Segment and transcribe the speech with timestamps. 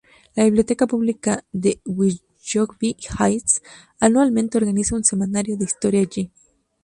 [0.35, 3.61] La Biblioteca Pública de Willoughby Hills
[3.99, 6.31] anualmente organiza un seminario de historia allí.